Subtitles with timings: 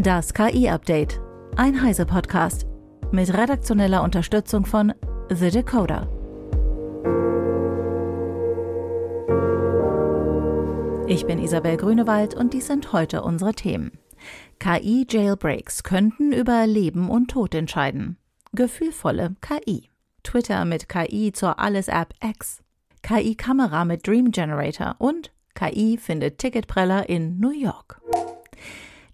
[0.00, 1.20] Das KI-Update.
[1.56, 2.68] Ein Heise-Podcast.
[3.10, 4.94] Mit redaktioneller Unterstützung von
[5.28, 6.06] The Decoder.
[11.08, 13.98] Ich bin Isabel Grünewald und dies sind heute unsere Themen.
[14.60, 18.18] KI-Jailbreaks könnten über Leben und Tod entscheiden.
[18.52, 19.90] Gefühlvolle KI.
[20.22, 22.62] Twitter mit KI zur Alles-App X.
[23.02, 28.00] KI-Kamera mit Dream Generator und KI findet Ticketpreller in New York.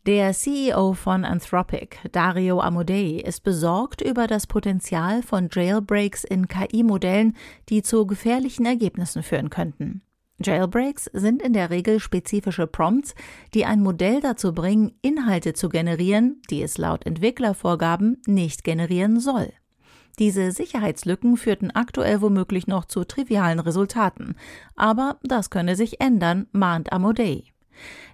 [0.07, 7.35] Der CEO von Anthropic, Dario Amodei, ist besorgt über das Potenzial von Jailbreaks in KI-Modellen,
[7.71, 10.03] die zu gefährlichen Ergebnissen führen könnten.
[10.43, 13.15] Jailbreaks sind in der Regel spezifische Prompts,
[13.55, 19.55] die ein Modell dazu bringen, Inhalte zu generieren, die es laut Entwicklervorgaben nicht generieren soll.
[20.19, 24.37] Diese Sicherheitslücken führten aktuell womöglich noch zu trivialen Resultaten,
[24.77, 27.54] aber das könne sich ändern, mahnt Amodei.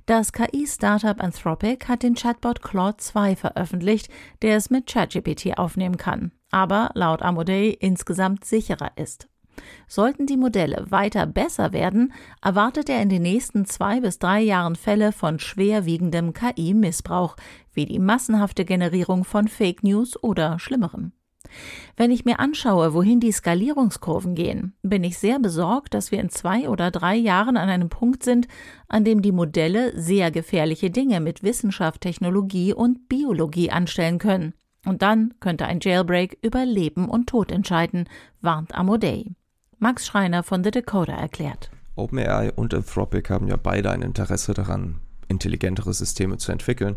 [0.07, 4.09] Das KI-Startup Anthropic hat den Chatbot Claude 2 veröffentlicht,
[4.43, 9.29] der es mit ChatGPT aufnehmen kann, aber laut Amodei insgesamt sicherer ist.
[9.87, 12.13] Sollten die Modelle weiter besser werden,
[12.43, 17.37] erwartet er in den nächsten zwei bis drei Jahren Fälle von schwerwiegendem KI-Missbrauch,
[17.73, 21.13] wie die massenhafte Generierung von Fake News oder Schlimmerem.
[21.97, 26.31] Wenn ich mir anschaue, wohin die Skalierungskurven gehen, bin ich sehr besorgt, dass wir in
[26.31, 28.49] zwei oder drei Jahren an einem Punkt sind,
[28.89, 34.55] an dem die Modelle sehr gefährliche Dinge mit Wissenschaft, Technologie und Biologie anstellen können.
[34.87, 38.09] Und dann könnte ein Jailbreak über Leben und Tod entscheiden,
[38.41, 39.27] warnt Amodei.
[39.79, 41.71] Max Schreiner von The Decoder erklärt.
[41.97, 46.97] OpenAI und Anthropic haben ja beide ein Interesse daran, intelligentere Systeme zu entwickeln.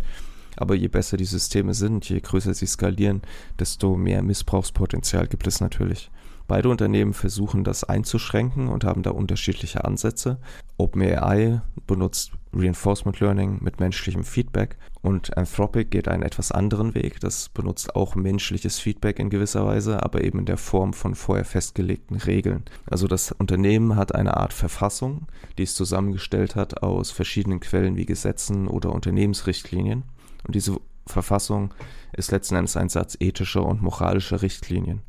[0.57, 3.21] Aber je besser die Systeme sind, je größer sie skalieren,
[3.59, 6.11] desto mehr Missbrauchspotenzial gibt es natürlich.
[6.47, 10.37] Beide Unternehmen versuchen das einzuschränken und haben da unterschiedliche Ansätze.
[10.77, 17.19] OpenAI benutzt Reinforcement Learning mit menschlichem Feedback und Anthropic geht einen etwas anderen Weg.
[17.21, 21.45] Das benutzt auch menschliches Feedback in gewisser Weise, aber eben in der Form von vorher
[21.45, 22.63] festgelegten Regeln.
[22.85, 28.05] Also das Unternehmen hat eine Art Verfassung, die es zusammengestellt hat aus verschiedenen Quellen wie
[28.05, 30.03] Gesetzen oder Unternehmensrichtlinien.
[30.45, 31.73] Und diese Verfassung
[32.13, 35.01] ist letzten Endes ein Satz ethischer und moralischer Richtlinien.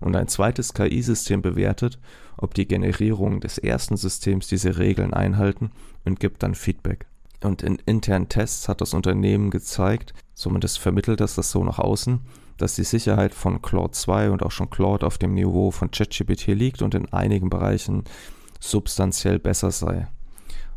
[0.00, 1.98] Und ein zweites KI-System bewertet,
[2.36, 5.70] ob die Generierung des ersten Systems diese Regeln einhalten
[6.04, 7.06] und gibt dann Feedback.
[7.42, 12.20] Und in internen Tests hat das Unternehmen gezeigt, zumindest vermittelt das das so nach außen,
[12.56, 16.48] dass die Sicherheit von Claude 2 und auch schon Claude auf dem Niveau von ChatGPT
[16.48, 18.04] liegt und in einigen Bereichen
[18.60, 20.08] substanziell besser sei.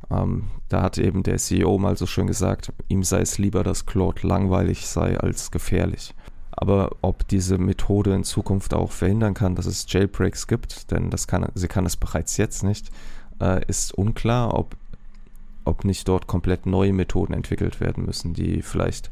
[0.10, 3.86] Ähm, da hat eben der CEO mal so schön gesagt, ihm sei es lieber, dass
[3.86, 6.14] Claude langweilig sei als gefährlich.
[6.52, 11.28] Aber ob diese Methode in Zukunft auch verhindern kann, dass es Jailbreaks gibt, denn das
[11.28, 12.90] kann, sie kann es bereits jetzt nicht,
[13.40, 14.76] äh, ist unklar, ob,
[15.66, 19.12] ob nicht dort komplett neue Methoden entwickelt werden müssen, die vielleicht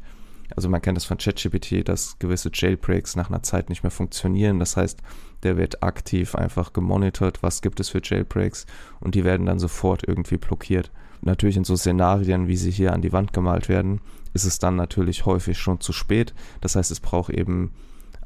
[0.56, 4.60] also man kennt das von ChatGPT, dass gewisse Jailbreaks nach einer Zeit nicht mehr funktionieren.
[4.60, 5.02] Das heißt,
[5.44, 8.66] der wird aktiv einfach gemonitort, was gibt es für Jailbreaks
[9.00, 10.92] und die werden dann sofort irgendwie blockiert.
[11.22, 14.02] Natürlich in so Szenarien, wie sie hier an die Wand gemalt werden,
[14.34, 16.34] ist es dann natürlich häufig schon zu spät.
[16.62, 17.72] Das heißt, es braucht eben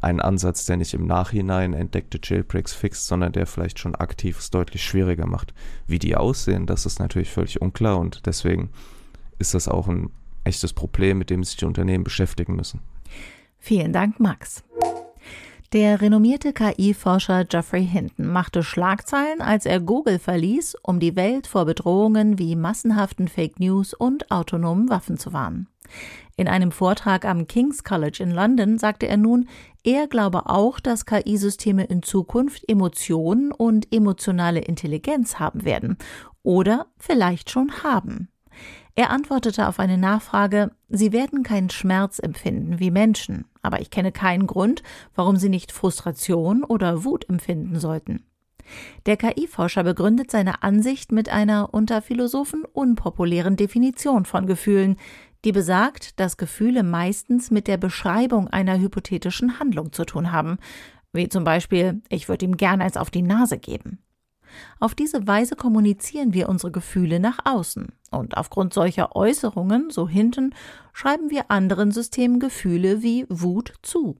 [0.01, 4.49] einen Ansatz, der nicht im Nachhinein entdeckte Jailbreaks fixt, sondern der vielleicht schon aktiv es
[4.49, 5.53] deutlich schwieriger macht.
[5.87, 8.69] Wie die aussehen, das ist natürlich völlig unklar und deswegen
[9.39, 10.09] ist das auch ein
[10.43, 12.81] echtes Problem, mit dem sich die Unternehmen beschäftigen müssen.
[13.57, 14.63] Vielen Dank, Max.
[15.71, 21.65] Der renommierte KI-Forscher Geoffrey Hinton machte Schlagzeilen, als er Google verließ, um die Welt vor
[21.65, 25.67] Bedrohungen wie massenhaften Fake News und autonomen Waffen zu warnen.
[26.37, 29.47] In einem Vortrag am King's College in London sagte er nun,
[29.83, 35.97] er glaube auch, dass KI-Systeme in Zukunft Emotionen und emotionale Intelligenz haben werden
[36.41, 38.29] oder vielleicht schon haben.
[38.99, 44.11] Er antwortete auf eine Nachfrage, Sie werden keinen Schmerz empfinden wie Menschen, aber ich kenne
[44.11, 44.83] keinen Grund,
[45.15, 48.25] warum Sie nicht Frustration oder Wut empfinden sollten.
[49.05, 54.97] Der KI-Forscher begründet seine Ansicht mit einer unter Philosophen unpopulären Definition von Gefühlen,
[55.45, 60.57] die besagt, dass Gefühle meistens mit der Beschreibung einer hypothetischen Handlung zu tun haben,
[61.13, 63.99] wie zum Beispiel ich würde ihm gern eins auf die Nase geben.
[64.79, 67.89] Auf diese Weise kommunizieren wir unsere Gefühle nach außen.
[68.11, 70.53] Und aufgrund solcher Äußerungen, so hinten,
[70.93, 74.17] schreiben wir anderen Systemen Gefühle wie Wut zu.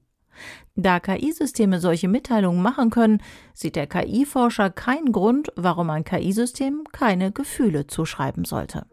[0.74, 3.22] Da KI-Systeme solche Mitteilungen machen können,
[3.52, 8.86] sieht der KI-Forscher keinen Grund, warum ein KI-System keine Gefühle zuschreiben sollte.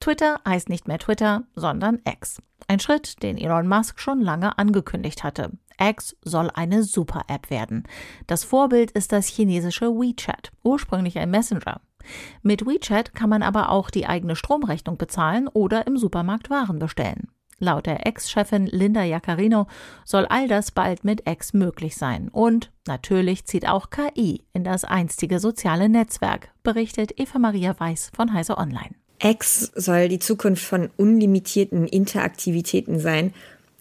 [0.00, 2.40] Twitter heißt nicht mehr Twitter, sondern X.
[2.66, 5.52] Ein Schritt, den Elon Musk schon lange angekündigt hatte.
[5.80, 7.84] X soll eine Super-App werden.
[8.26, 11.80] Das Vorbild ist das chinesische WeChat, ursprünglich ein Messenger.
[12.42, 17.28] Mit WeChat kann man aber auch die eigene Stromrechnung bezahlen oder im Supermarkt Waren bestellen.
[17.60, 19.66] Laut der Ex-Chefin Linda Jaccarino
[20.04, 22.28] soll all das bald mit X möglich sein.
[22.28, 28.32] Und natürlich zieht auch KI in das einstige soziale Netzwerk, berichtet Eva Maria Weiß von
[28.32, 28.94] Heise Online.
[29.20, 33.34] X soll die Zukunft von unlimitierten Interaktivitäten sein.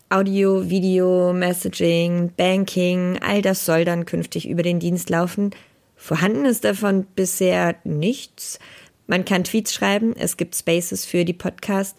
[0.10, 5.52] Audio, Video, Messaging, Banking, all das soll dann künftig über den Dienst laufen.
[5.96, 8.60] Vorhanden ist davon bisher nichts.
[9.06, 11.98] Man kann Tweets schreiben, es gibt Spaces für die Podcast.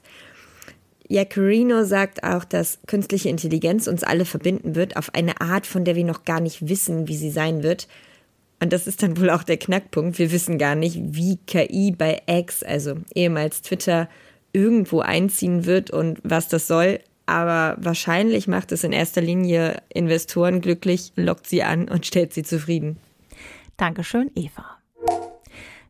[1.09, 5.97] Jaccarino sagt auch, dass künstliche Intelligenz uns alle verbinden wird auf eine Art, von der
[5.97, 7.89] wir noch gar nicht wissen, wie sie sein wird.
[8.61, 10.19] Und das ist dann wohl auch der Knackpunkt.
[10.19, 14.09] Wir wissen gar nicht, wie KI bei X, also ehemals Twitter,
[14.53, 17.01] irgendwo einziehen wird und was das soll.
[17.27, 22.43] Aber wahrscheinlich macht es in erster Linie Investoren glücklich, lockt sie an und stellt sie
[22.43, 22.99] zufrieden.
[23.77, 24.79] Dankeschön, Eva.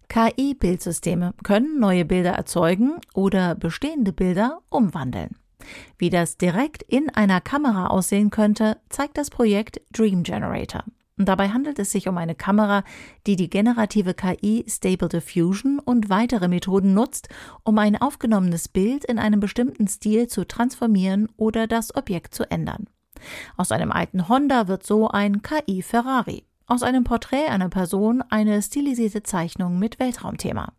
[0.09, 5.37] KI-Bildsysteme können neue Bilder erzeugen oder bestehende Bilder umwandeln.
[5.97, 10.85] Wie das direkt in einer Kamera aussehen könnte, zeigt das Projekt Dream Generator.
[11.19, 12.85] Dabei handelt es sich um eine Kamera,
[13.27, 17.29] die die generative KI Stable Diffusion und weitere Methoden nutzt,
[17.65, 22.87] um ein aufgenommenes Bild in einem bestimmten Stil zu transformieren oder das Objekt zu ändern.
[23.57, 28.61] Aus einem alten Honda wird so ein KI Ferrari aus einem Porträt einer Person eine
[28.63, 30.73] stilisierte Zeichnung mit Weltraumthema.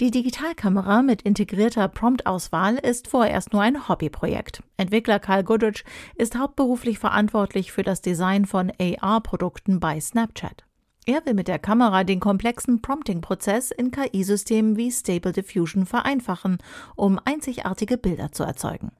[0.00, 4.62] Die Digitalkamera mit integrierter Promptauswahl ist vorerst nur ein Hobbyprojekt.
[4.76, 10.64] Entwickler Karl Goodrich ist hauptberuflich verantwortlich für das Design von AR-Produkten bei Snapchat.
[11.06, 16.58] Er will mit der Kamera den komplexen Prompting-Prozess in KI-Systemen wie Stable Diffusion vereinfachen,
[16.94, 18.92] um einzigartige Bilder zu erzeugen.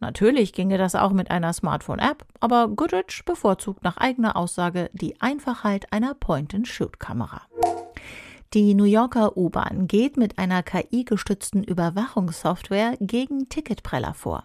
[0.00, 5.92] Natürlich ginge das auch mit einer Smartphone-App, aber Goodrich bevorzugt nach eigener Aussage die Einfachheit
[5.92, 7.42] einer Point-and-Shoot-Kamera.
[8.54, 14.44] Die New Yorker U-Bahn geht mit einer KI-gestützten Überwachungssoftware gegen Ticketpreller vor.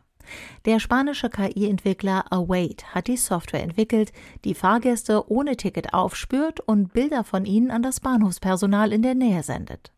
[0.66, 4.12] Der spanische KI-Entwickler Await hat die Software entwickelt,
[4.44, 9.44] die Fahrgäste ohne Ticket aufspürt und Bilder von ihnen an das Bahnhofspersonal in der Nähe
[9.44, 9.92] sendet.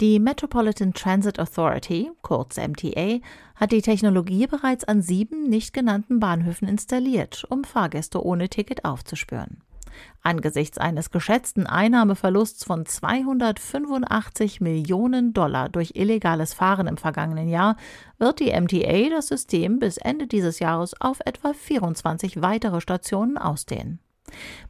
[0.00, 3.20] Die Metropolitan Transit Authority, kurz MTA,
[3.54, 9.62] hat die Technologie bereits an sieben nicht genannten Bahnhöfen installiert, um Fahrgäste ohne Ticket aufzuspüren.
[10.22, 17.76] Angesichts eines geschätzten Einnahmeverlusts von 285 Millionen Dollar durch illegales Fahren im vergangenen Jahr
[18.18, 24.00] wird die MTA das System bis Ende dieses Jahres auf etwa 24 weitere Stationen ausdehnen.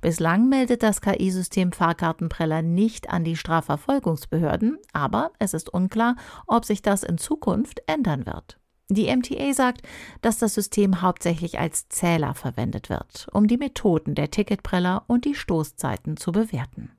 [0.00, 6.82] Bislang meldet das KI-System Fahrkartenpreller nicht an die Strafverfolgungsbehörden, aber es ist unklar, ob sich
[6.82, 8.58] das in Zukunft ändern wird.
[8.88, 9.83] Die MTA sagt,
[10.23, 15.35] dass das System hauptsächlich als Zähler verwendet wird, um die Methoden der Ticketpreller und die
[15.35, 16.91] Stoßzeiten zu bewerten.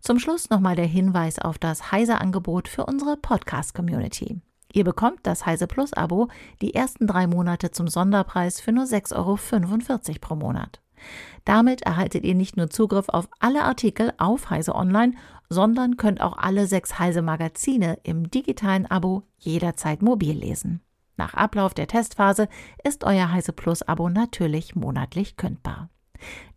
[0.00, 4.40] Zum Schluss nochmal der Hinweis auf das Heise-Angebot für unsere Podcast-Community.
[4.72, 6.28] Ihr bekommt das Heise Plus Abo
[6.62, 10.80] die ersten drei Monate zum Sonderpreis für nur 6,45 Euro pro Monat.
[11.44, 15.14] Damit erhaltet ihr nicht nur Zugriff auf alle Artikel auf Heise Online,
[15.48, 20.80] sondern könnt auch alle sechs Heise Magazine im digitalen Abo jederzeit mobil lesen.
[21.16, 22.48] Nach Ablauf der Testphase
[22.84, 25.88] ist euer Heise Plus Abo natürlich monatlich kündbar.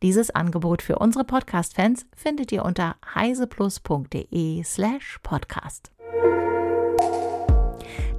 [0.02, 5.92] Dieses Angebot für unsere Podcast-Fans findet ihr unter heiseplus.de slash podcast.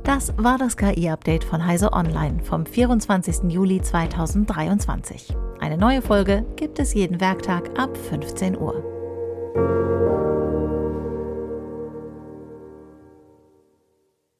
[0.05, 3.53] Das war das KI-Update von Heise Online vom 24.
[3.53, 5.37] Juli 2023.
[5.63, 8.83] Eine neue Folge gibt es jeden Werktag ab 15 Uhr.